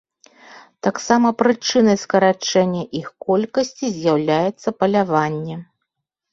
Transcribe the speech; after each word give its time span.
Таксама 0.87 1.27
прычынай 1.41 1.99
скарачэння 2.05 2.83
іх 3.03 3.07
колькасці 3.29 3.93
з'яўляецца 4.01 4.77
паляванне. 4.81 5.55